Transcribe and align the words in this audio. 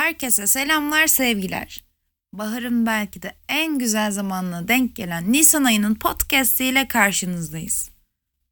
Herkese 0.00 0.46
selamlar, 0.46 1.06
sevgiler. 1.06 1.84
Baharın 2.32 2.86
belki 2.86 3.22
de 3.22 3.34
en 3.48 3.78
güzel 3.78 4.10
zamanına 4.10 4.68
denk 4.68 4.96
gelen 4.96 5.32
Nisan 5.32 5.64
ayının 5.64 5.94
podcast 5.94 6.60
ile 6.60 6.88
karşınızdayız. 6.88 7.90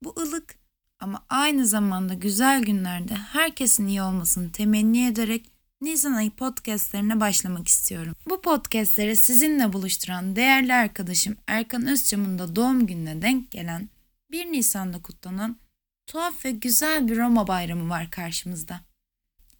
Bu 0.04 0.14
ılık 0.20 0.54
ama 1.00 1.24
aynı 1.28 1.66
zamanda 1.66 2.14
güzel 2.14 2.62
günlerde 2.62 3.14
herkesin 3.14 3.86
iyi 3.86 4.02
olmasını 4.02 4.52
temenni 4.52 5.06
ederek 5.06 5.50
Nisan 5.80 6.12
ayı 6.12 6.30
podcastlerine 6.30 7.20
başlamak 7.20 7.68
istiyorum. 7.68 8.14
Bu 8.30 8.40
podcastleri 8.40 9.16
sizinle 9.16 9.72
buluşturan 9.72 10.36
değerli 10.36 10.74
arkadaşım 10.74 11.36
Erkan 11.46 11.86
Özçam'ın 11.86 12.38
da 12.38 12.56
doğum 12.56 12.86
gününe 12.86 13.22
denk 13.22 13.50
gelen 13.50 13.88
1 14.30 14.52
Nisan'da 14.52 15.02
kutlanan 15.02 15.56
tuhaf 16.06 16.44
ve 16.44 16.50
güzel 16.50 17.08
bir 17.08 17.16
Roma 17.16 17.46
bayramı 17.46 17.88
var 17.88 18.10
karşımızda. 18.10 18.80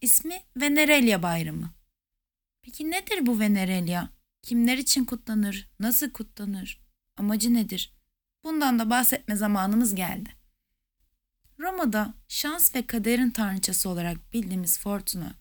İsmi 0.01 0.41
Venerelia 0.57 1.23
Bayramı. 1.23 1.78
Peki 2.69 2.91
nedir 2.91 3.27
bu 3.27 3.41
Venerelia? 3.41 4.09
Kimler 4.43 4.79
için 4.79 5.05
kutlanır? 5.05 5.69
Nasıl 5.81 6.11
kutlanır? 6.11 6.81
Amacı 7.17 7.55
nedir? 7.55 7.93
Bundan 8.45 8.79
da 8.79 8.91
bahsetme 8.91 9.37
zamanımız 9.37 9.95
geldi. 9.95 10.31
Roma'da 11.59 12.15
şans 12.29 12.75
ve 12.75 12.87
kaderin 12.87 13.31
tanrıçası 13.31 13.89
olarak 13.89 14.33
bildiğimiz 14.33 14.79
Fortuna 14.79 15.35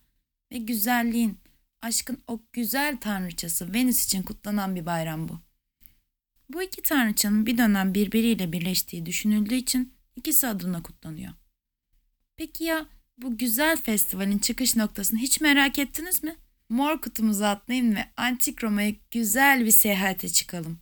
ve 0.52 0.58
güzelliğin, 0.58 1.40
aşkın 1.82 2.24
o 2.28 2.42
güzel 2.54 2.98
tanrıçası 2.98 3.73
Venüs 3.73 4.06
için 4.06 4.23
kutlanan 4.23 4.76
bir 4.76 4.86
bayram 4.86 5.28
bu. 5.28 5.40
Bu 6.50 6.62
iki 6.62 6.82
tanrıçanın 6.82 7.46
bir 7.46 7.58
dönem 7.58 7.94
birbiriyle 7.94 8.52
birleştiği 8.52 9.06
düşünüldüğü 9.06 9.56
için 9.56 9.94
ikisi 10.16 10.48
adına 10.48 10.84
kutlanıyor. 10.84 11.34
Peki 12.38 12.64
ya 12.64 12.86
bu 13.18 13.38
güzel 13.38 13.78
festivalin 13.78 14.40
çıkış 14.40 14.76
noktasını 14.76 15.20
hiç 15.20 15.42
merak 15.42 15.80
ettiniz 15.80 16.23
mi? 16.23 16.36
Mor 16.70 17.02
kutumuzu 17.02 17.44
atlayın 17.44 17.96
ve 17.96 18.06
Antik 18.18 18.64
Roma'ya 18.64 18.94
güzel 19.12 19.66
bir 19.66 19.72
seyahate 19.72 20.30
çıkalım. 20.30 20.80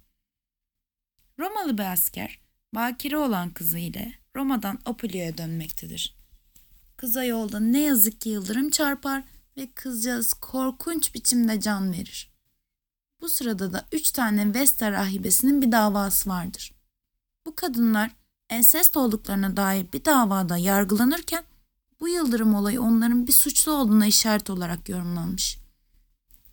Romalı 1.39 1.77
bir 1.77 1.93
asker, 1.93 2.39
bakire 2.75 3.17
olan 3.17 3.49
kızı 3.49 3.77
ile 3.77 4.13
Roma'dan 4.35 4.79
Apulio'ya 4.85 5.37
dönmektedir. 5.37 6.15
Kıza 6.97 7.23
yolda 7.23 7.59
ne 7.59 7.79
yazık 7.79 8.21
ki 8.21 8.29
yıldırım 8.29 8.69
çarpar 8.69 9.23
ve 9.57 9.71
kızcağız 9.75 10.33
korkunç 10.33 11.13
biçimde 11.15 11.61
can 11.61 11.93
verir. 11.93 12.31
Bu 13.21 13.29
sırada 13.29 13.73
da 13.73 13.85
üç 13.91 14.11
tane 14.11 14.53
Vesta 14.53 14.91
rahibesinin 14.91 15.61
bir 15.61 15.71
davası 15.71 16.29
vardır. 16.29 16.73
Bu 17.45 17.55
kadınlar 17.55 18.11
ensest 18.49 18.97
olduklarına 18.97 19.57
dair 19.57 19.91
bir 19.93 20.05
davada 20.05 20.57
yargılanırken 20.57 21.43
bu 21.99 22.07
yıldırım 22.07 22.55
olayı 22.55 22.81
onların 22.81 23.27
bir 23.27 23.31
suçlu 23.31 23.71
olduğuna 23.71 24.07
işaret 24.07 24.49
olarak 24.49 24.89
yorumlanmış. 24.89 25.64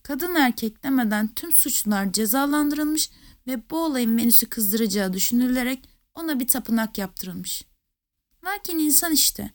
Kadın 0.03 0.34
erkek 0.34 0.84
demeden 0.84 1.28
tüm 1.28 1.53
suçlular 1.53 2.12
cezalandırılmış 2.12 3.11
ve 3.47 3.70
bu 3.70 3.84
olayın 3.84 4.17
Venüs'ü 4.17 4.48
kızdıracağı 4.48 5.12
düşünülerek 5.12 5.89
ona 6.14 6.41
bir 6.41 6.48
tapınak 6.48 6.98
yaptırılmış. 6.98 7.64
Lakin 8.45 8.78
insan 8.78 9.12
işte. 9.12 9.50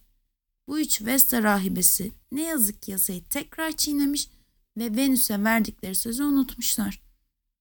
Bu 0.68 0.80
üç 0.80 1.02
Vesta 1.02 1.42
rahibesi 1.42 2.12
ne 2.32 2.42
yazık 2.42 2.82
ki 2.82 2.90
yasayı 2.90 3.24
tekrar 3.24 3.72
çiğnemiş 3.72 4.28
ve 4.76 4.96
Venüs'e 4.96 5.44
verdikleri 5.44 5.94
sözü 5.94 6.24
unutmuşlar. 6.24 7.02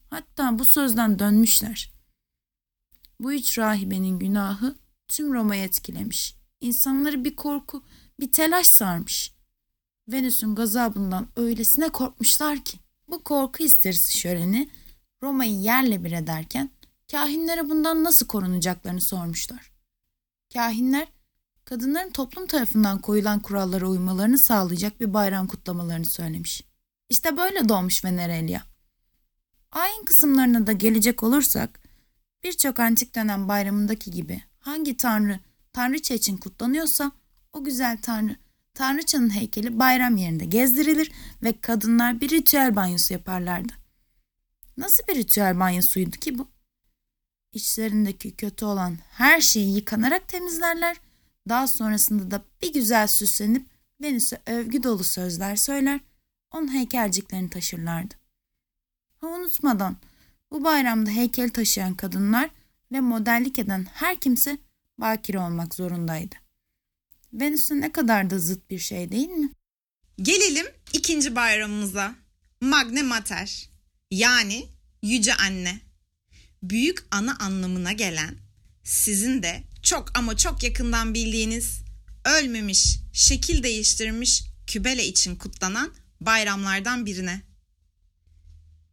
Hatta 0.10 0.60
bu 0.60 0.66
sözden 0.66 1.20
dönmüşler. 1.20 1.92
Bu 3.20 3.34
üç 3.34 3.58
rahibenin 3.58 4.20
günahı 4.20 4.76
tüm 5.08 5.34
Roma'yı 5.34 5.64
etkilemiş. 5.64 6.36
İnsanları 6.62 7.24
bir 7.24 7.36
korku, 7.36 7.84
bir 8.20 8.32
telaş 8.32 8.68
sarmış. 8.68 9.37
Venüs'ün 10.08 10.56
gazabından 10.56 11.28
öylesine 11.36 11.90
korkmuşlar 11.90 12.64
ki. 12.64 12.80
Bu 13.08 13.24
korku 13.24 13.64
histerisi 13.64 14.18
şöleni 14.18 14.70
Roma'yı 15.24 15.60
yerle 15.60 16.04
bir 16.04 16.12
ederken 16.12 16.70
kahinlere 17.12 17.70
bundan 17.70 18.04
nasıl 18.04 18.28
korunacaklarını 18.28 19.02
sormuşlar. 19.02 19.72
Kahinler 20.54 21.08
kadınların 21.66 22.12
toplum 22.12 22.48
tarafından 22.48 23.00
koyulan 23.00 23.40
kurallara 23.40 23.88
uymalarını 23.88 24.38
sağlayacak 24.38 25.00
bir 25.00 25.14
bayram 25.14 25.48
kutlamalarını 25.48 26.06
söylemiş. 26.06 26.64
İşte 27.10 27.38
böyle 27.38 27.70
doğmuş 27.70 28.06
Venerelia. 28.06 28.62
Ayin 29.72 30.06
kısımlarına 30.06 30.68
da 30.68 30.72
gelecek 30.72 31.24
olursak 31.24 31.80
birçok 32.44 32.80
antik 32.80 33.16
dönem 33.16 33.48
bayramındaki 33.48 34.12
gibi 34.12 34.44
hangi 34.60 34.98
tanrı 34.98 35.40
tanrıça 35.74 36.14
için 36.14 36.38
kutlanıyorsa 36.38 37.12
o 37.54 37.64
güzel 37.64 37.98
tanrı 38.02 38.36
tanrıçanın 38.78 39.36
heykeli 39.36 39.80
bayram 39.80 40.18
yerinde 40.18 40.46
gezdirilir 40.46 41.12
ve 41.44 41.62
kadınlar 41.62 42.22
bir 42.22 42.30
ritüel 42.30 42.76
banyosu 42.76 43.14
yaparlardı. 43.14 43.74
Nasıl 44.78 45.08
bir 45.08 45.16
ritüel 45.16 45.60
banyosuydu 45.60 46.18
ki 46.18 46.38
bu? 46.38 46.48
İçlerindeki 47.52 48.36
kötü 48.36 48.66
olan 48.66 48.98
her 49.10 49.42
şeyi 49.42 49.76
yıkanarak 49.76 50.28
temizlerler. 50.28 50.98
Daha 51.50 51.68
sonrasında 51.68 52.32
da 52.32 52.42
bir 52.62 52.74
güzel 52.74 53.08
süslenip 53.08 53.66
Venüs'e 54.02 54.42
övgü 54.46 54.84
dolu 54.84 55.04
sözler 55.04 55.56
söyler, 55.56 56.00
onun 56.52 56.74
heykelciklerini 56.74 57.50
taşırlardı. 57.50 58.16
Ha 59.18 59.28
unutmadan 59.28 59.98
bu 60.52 60.64
bayramda 60.64 61.10
heykel 61.10 61.50
taşıyan 61.50 61.94
kadınlar 61.94 62.50
ve 62.92 63.00
modellik 63.00 63.60
eden 63.60 63.88
her 63.94 64.16
kimse 64.20 64.58
bakire 64.98 65.40
olmak 65.40 65.76
zorundaydı. 65.76 66.47
Venüs'e 67.34 67.82
ne 67.82 67.92
kadar 67.92 68.30
da 68.30 68.40
zıt 68.40 68.70
bir 68.70 68.80
şey 68.80 69.12
değil 69.12 69.28
mi? 69.28 69.52
Gelelim 70.22 70.66
ikinci 70.94 71.36
bayramımıza. 71.36 72.16
Magne 72.62 73.04
Mater 73.04 73.70
yani 74.12 74.66
Yüce 75.04 75.34
Anne. 75.36 75.80
Büyük 76.64 77.06
ana 77.12 77.38
anlamına 77.40 77.92
gelen, 77.92 78.38
sizin 78.84 79.44
de 79.44 79.64
çok 79.84 80.18
ama 80.18 80.38
çok 80.38 80.64
yakından 80.64 81.14
bildiğiniz, 81.14 81.82
ölmemiş, 82.26 83.00
şekil 83.14 83.64
değiştirmiş 83.64 84.44
Kübele 84.68 85.06
için 85.06 85.36
kutlanan 85.36 85.94
bayramlardan 86.22 87.06
birine. 87.06 87.42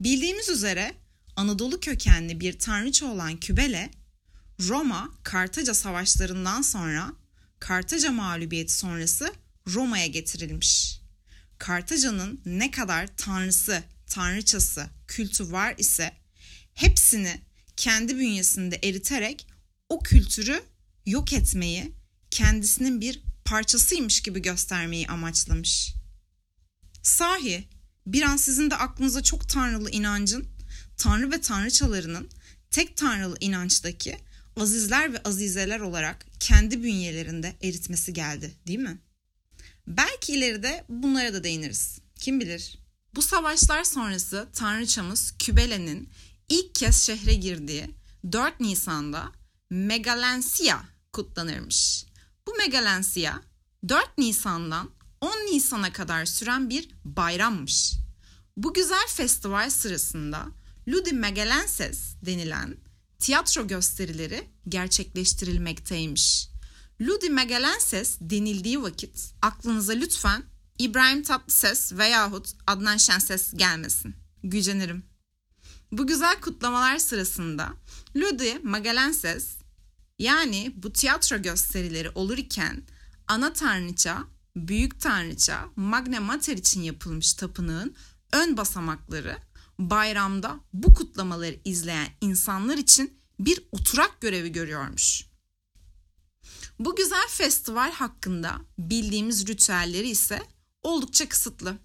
Bildiğimiz 0.01 0.49
üzere 0.49 0.95
Anadolu 1.37 1.81
kökenli 1.81 2.41
bir 2.41 2.59
tanrıça 2.59 3.07
olan 3.07 3.41
Kübele, 3.41 3.91
Roma 4.61 5.11
Kartaca 5.23 5.75
savaşlarından 5.75 6.63
sonra 6.63 7.13
Kartaca 7.65 8.13
mağlubiyeti 8.13 8.73
sonrası 8.73 9.33
Roma'ya 9.67 10.07
getirilmiş. 10.07 11.01
Kartaca'nın 11.59 12.41
ne 12.47 12.71
kadar 12.71 13.17
tanrısı, 13.17 13.83
tanrıçası, 14.07 14.87
kültü 15.09 15.53
var 15.53 15.75
ise 15.79 16.13
hepsini 16.75 17.41
kendi 17.77 18.19
bünyesinde 18.19 18.81
eriterek 18.83 19.47
o 19.89 20.03
kültürü 20.03 20.63
yok 21.07 21.33
etmeyi, 21.33 21.93
kendisinin 22.31 23.01
bir 23.01 23.23
parçasıymış 23.45 24.21
gibi 24.21 24.43
göstermeyi 24.43 25.09
amaçlamış. 25.09 25.95
Sahi 27.03 27.69
bir 28.07 28.23
an 28.23 28.37
sizin 28.37 28.71
de 28.71 28.77
aklınıza 28.77 29.23
çok 29.23 29.49
tanrılı 29.49 29.91
inancın, 29.91 30.49
tanrı 30.97 31.31
ve 31.31 31.41
tanrıçalarının 31.41 32.29
tek 32.71 32.97
tanrılı 32.97 33.37
inançtaki 33.41 34.19
azizler 34.57 35.13
ve 35.13 35.23
azizeler 35.23 35.81
olarak 35.81 36.27
kendi 36.41 36.83
bünyelerinde 36.83 37.55
eritmesi 37.63 38.13
geldi 38.13 38.55
değil 38.67 38.79
mi? 38.79 38.99
Belki 39.87 40.33
ileride 40.33 40.85
bunlara 40.89 41.35
da 41.35 41.45
değiniriz. 41.45 41.99
Kim 42.21 42.41
bilir? 42.41 42.79
Bu 43.15 43.23
savaşlar 43.23 43.85
sonrası 43.85 44.49
tanrıçamız 44.53 45.35
Kübele'nin 45.39 46.09
ilk 46.49 46.75
kez 46.75 47.03
şehre 47.03 47.35
girdiği 47.35 47.91
4 48.33 48.61
Nisan'da 48.61 49.33
Megalensia 49.71 50.79
kutlanırmış. 51.13 52.07
Bu 52.47 52.55
Megalensia 52.55 53.33
4 53.89 54.19
Nisan'dan 54.19 54.91
10 55.21 55.29
Nisan'a 55.29 55.93
kadar 55.93 56.27
süren 56.27 56.71
bir 56.71 56.89
bayrammış. 57.05 57.93
Bu 58.57 58.75
güzel 58.75 59.07
festival 59.09 59.71
sırasında 59.71 60.47
Ludi 60.89 61.13
Megalenses 61.13 62.15
denilen 62.27 62.77
tiyatro 63.19 63.67
gösterileri 63.67 64.51
gerçekleştirilmekteymiş. 64.69 66.49
Ludi 67.01 67.31
Megalenses 67.31 68.17
denildiği 68.21 68.83
vakit 68.83 69.35
aklınıza 69.43 69.93
lütfen 69.93 70.43
İbrahim 70.79 71.23
Tatlıses 71.23 71.93
veyahut 71.93 72.49
Adnan 72.67 72.97
Şenses 72.97 73.53
gelmesin. 73.55 74.15
Gücenirim. 74.43 75.05
Bu 75.93 76.07
güzel 76.07 76.41
kutlamalar 76.41 76.99
sırasında 76.99 77.73
Ludi 78.17 78.59
Megalenses 78.63 79.57
yani 80.19 80.73
bu 80.77 80.93
tiyatro 80.93 81.43
gösterileri 81.43 82.11
olurken 82.15 82.83
ana 83.29 83.53
tanrıça, 83.53 84.25
büyük 84.57 85.01
tanrıça 85.01 85.65
Magna 85.77 86.21
Mater 86.21 86.57
için 86.57 86.83
yapılmış 86.83 87.35
tapınağın 87.35 87.95
ön 88.33 88.57
basamakları 88.57 89.37
bayramda 89.79 90.61
bu 90.73 90.95
kutlamaları 90.95 91.61
izleyen 91.65 92.09
insanlar 92.21 92.79
için 92.79 93.19
bir 93.41 93.65
oturak 93.73 94.21
görevi 94.21 94.53
görüyormuş. 94.53 95.27
Bu 96.79 96.97
güzel 96.97 97.29
festival 97.29 97.93
hakkında 97.93 98.61
bildiğimiz 98.79 99.47
ritüelleri 99.47 100.09
ise 100.09 100.43
oldukça 100.83 101.29
kısıtlı. 101.29 101.79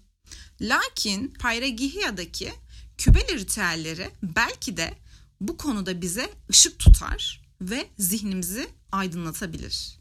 Lakin 0.60 1.28
Payragihia'daki 1.28 2.52
Kübeli 3.00 3.38
ritüelleri 3.38 4.10
belki 4.22 4.76
de 4.76 4.98
bu 5.40 5.56
konuda 5.56 6.02
bize 6.02 6.30
ışık 6.50 6.78
tutar 6.78 7.42
ve 7.60 7.88
zihnimizi 7.98 8.68
aydınlatabilir. 8.92 10.00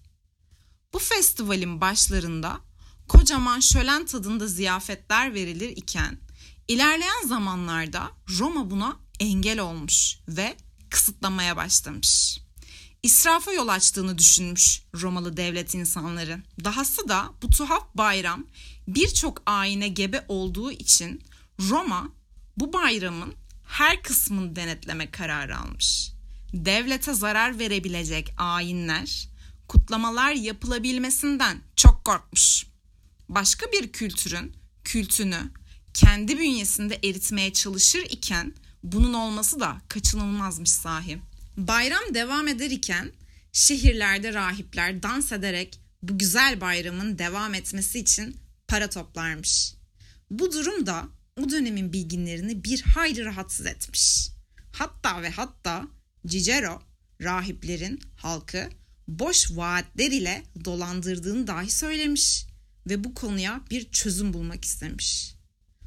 Bu 0.94 1.00
festivalin 1.00 1.82
başlarında 1.82 2.60
kocaman 3.08 3.60
şölen 3.60 4.06
tadında 4.06 4.48
ziyafetler 4.48 5.34
verilir 5.34 5.70
iken 5.70 6.18
ilerleyen 6.70 7.28
zamanlarda 7.28 8.12
Roma 8.40 8.70
buna 8.70 8.98
engel 9.20 9.60
olmuş 9.60 10.18
ve 10.28 10.58
kısıtlamaya 10.90 11.58
başlamış. 11.58 12.40
İsrafa 13.04 13.52
yol 13.52 13.68
açtığını 13.68 14.18
düşünmüş 14.18 14.82
Romalı 15.02 15.38
devlet 15.38 15.74
insanları. 15.74 16.42
Dahası 16.64 17.10
da 17.10 17.34
bu 17.42 17.50
tuhaf 17.50 17.96
bayram 17.96 18.46
birçok 18.88 19.42
ayine 19.46 19.88
gebe 19.88 20.26
olduğu 20.28 20.72
için 20.72 21.24
Roma 21.60 22.10
bu 22.58 22.74
bayramın 22.74 23.34
her 23.68 24.02
kısmını 24.04 24.56
denetleme 24.56 25.12
kararı 25.12 25.58
almış. 25.58 26.12
Devlete 26.54 27.14
zarar 27.14 27.60
verebilecek 27.60 28.34
ayinler, 28.38 29.30
kutlamalar 29.68 30.32
yapılabilmesinden 30.32 31.62
çok 31.76 32.06
korkmuş. 32.06 32.66
Başka 33.30 33.72
bir 33.72 33.92
kültürün 33.92 34.56
kültünü 34.84 35.52
kendi 35.94 36.40
bünyesinde 36.40 37.00
eritmeye 37.04 37.54
çalışır 37.54 38.02
iken 38.10 38.54
bunun 38.84 39.14
olması 39.14 39.60
da 39.60 39.82
kaçınılmazmış 39.88 40.72
sahi. 40.72 41.20
Bayram 41.58 42.14
devam 42.14 42.48
eder 42.48 42.72
iken 42.72 43.12
şehirlerde 43.54 44.34
rahipler 44.34 45.04
dans 45.04 45.32
ederek 45.32 45.80
bu 46.02 46.18
güzel 46.18 46.62
bayramın 46.62 47.18
devam 47.18 47.54
etmesi 47.54 48.00
için 48.00 48.38
para 48.68 48.90
toplarmış. 48.90 49.74
Bu 50.32 50.52
durum 50.52 50.86
da 50.86 51.08
o 51.38 51.50
dönemin 51.50 51.94
bilginlerini 51.94 52.64
bir 52.64 52.82
hayli 52.82 53.26
rahatsız 53.26 53.66
etmiş. 53.66 54.30
Hatta 54.72 55.22
ve 55.22 55.30
hatta 55.30 55.88
Cicero 56.28 56.82
rahiplerin 57.22 58.02
halkı 58.16 58.70
boş 59.08 59.52
vaatler 59.52 60.12
ile 60.12 60.44
dolandırdığını 60.66 61.48
dahi 61.48 61.72
söylemiş 61.72 62.46
ve 62.90 63.04
bu 63.04 63.14
konuya 63.14 63.62
bir 63.70 63.92
çözüm 63.92 64.34
bulmak 64.34 64.66
istemiş. 64.66 65.39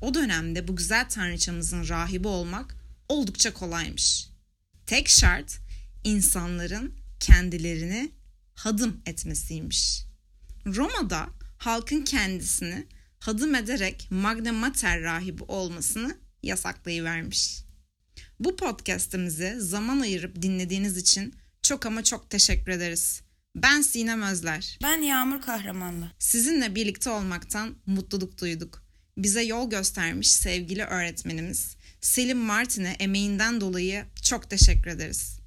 O 0.02 0.14
dönemde 0.14 0.68
bu 0.68 0.76
güzel 0.76 1.08
tanrıçamızın 1.08 1.88
rahibi 1.88 2.28
olmak 2.28 2.76
oldukça 3.08 3.54
kolaymış. 3.54 4.28
Tek 4.86 5.08
şart 5.08 5.58
insanların 6.04 6.94
kendilerini 7.20 8.12
hadım 8.54 9.02
etmesiymiş. 9.06 10.04
Roma'da 10.66 11.28
halkın 11.58 12.02
kendisini 12.02 12.86
hadım 13.18 13.54
ederek 13.54 14.08
Magna 14.10 14.52
Mater 14.52 15.02
rahibi 15.02 15.42
olmasını 15.42 16.16
yasaklayıvermiş. 16.42 17.58
Bu 18.40 18.56
podcast'imizi 18.56 19.56
zaman 19.58 20.00
ayırıp 20.00 20.42
dinlediğiniz 20.42 20.96
için 20.96 21.34
çok 21.62 21.86
ama 21.86 22.04
çok 22.04 22.30
teşekkür 22.30 22.72
ederiz. 22.72 23.22
Ben 23.56 23.82
Sinem 23.82 24.22
Özler. 24.22 24.78
Ben 24.82 25.02
Yağmur 25.02 25.40
Kahramanlı. 25.40 26.10
Sizinle 26.18 26.74
birlikte 26.74 27.10
olmaktan 27.10 27.74
mutluluk 27.86 28.40
duyduk. 28.40 28.81
Bize 29.16 29.42
yol 29.42 29.70
göstermiş 29.70 30.32
sevgili 30.32 30.84
öğretmenimiz 30.84 31.76
Selim 32.00 32.38
Martin'e 32.38 32.96
emeğinden 32.98 33.60
dolayı 33.60 34.04
çok 34.22 34.50
teşekkür 34.50 34.90
ederiz. 34.90 35.38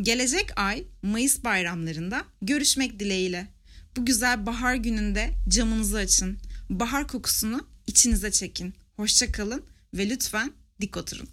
Gelecek 0.00 0.50
ay 0.56 0.84
Mayıs 1.02 1.44
bayramlarında 1.44 2.24
görüşmek 2.42 3.00
dileğiyle. 3.00 3.46
Bu 3.96 4.04
güzel 4.04 4.46
bahar 4.46 4.74
gününde 4.74 5.30
camınızı 5.48 5.96
açın. 5.96 6.38
Bahar 6.70 7.08
kokusunu 7.08 7.68
içinize 7.86 8.30
çekin. 8.30 8.74
Hoşça 8.96 9.32
kalın 9.32 9.62
ve 9.94 10.10
lütfen 10.10 10.52
dik 10.80 10.96
oturun. 10.96 11.28